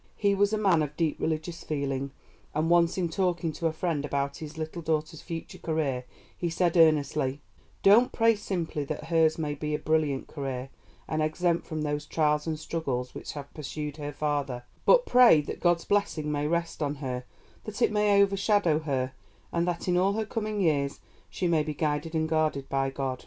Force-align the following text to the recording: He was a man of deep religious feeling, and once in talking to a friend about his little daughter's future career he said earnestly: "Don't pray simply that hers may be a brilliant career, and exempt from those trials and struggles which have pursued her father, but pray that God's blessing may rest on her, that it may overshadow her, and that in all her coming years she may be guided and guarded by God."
He 0.15 0.33
was 0.33 0.51
a 0.51 0.57
man 0.57 0.81
of 0.81 0.97
deep 0.97 1.19
religious 1.19 1.63
feeling, 1.63 2.09
and 2.55 2.71
once 2.71 2.97
in 2.97 3.07
talking 3.07 3.51
to 3.51 3.67
a 3.67 3.71
friend 3.71 4.03
about 4.03 4.37
his 4.37 4.57
little 4.57 4.81
daughter's 4.81 5.21
future 5.21 5.59
career 5.59 6.05
he 6.35 6.49
said 6.49 6.75
earnestly: 6.75 7.39
"Don't 7.83 8.11
pray 8.11 8.33
simply 8.33 8.83
that 8.85 9.09
hers 9.09 9.37
may 9.37 9.53
be 9.53 9.75
a 9.75 9.77
brilliant 9.77 10.25
career, 10.25 10.69
and 11.07 11.21
exempt 11.21 11.67
from 11.67 11.83
those 11.83 12.07
trials 12.07 12.47
and 12.47 12.57
struggles 12.59 13.13
which 13.13 13.33
have 13.33 13.53
pursued 13.53 13.97
her 13.97 14.11
father, 14.11 14.63
but 14.87 15.05
pray 15.05 15.39
that 15.41 15.59
God's 15.59 15.85
blessing 15.85 16.31
may 16.31 16.47
rest 16.47 16.81
on 16.81 16.95
her, 16.95 17.23
that 17.65 17.79
it 17.79 17.91
may 17.91 18.19
overshadow 18.23 18.79
her, 18.79 19.13
and 19.51 19.67
that 19.67 19.87
in 19.87 19.97
all 19.97 20.13
her 20.13 20.25
coming 20.25 20.61
years 20.61 20.99
she 21.29 21.45
may 21.45 21.61
be 21.61 21.75
guided 21.75 22.15
and 22.15 22.27
guarded 22.27 22.67
by 22.69 22.89
God." 22.89 23.19